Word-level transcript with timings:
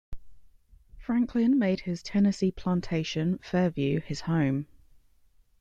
Franklin 0.97 1.59
made 1.59 1.81
his 1.81 2.01
Tennessee 2.01 2.49
plantation, 2.51 3.37
"Fairvue," 3.43 3.99
his 4.01 4.21
home. 4.21 4.65